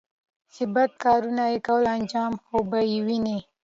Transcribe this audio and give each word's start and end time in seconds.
چې 0.53 0.63
بد 0.73 0.91
کارونه 1.03 1.43
يې 1.51 1.57
کول 1.67 1.83
انجام 1.97 2.33
خو 2.45 2.57
به 2.69 2.79
یې 2.91 2.99
ویني 3.07 3.39